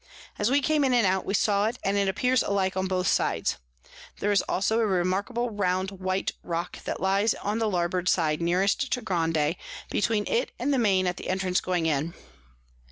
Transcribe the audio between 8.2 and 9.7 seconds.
nearest to Grande,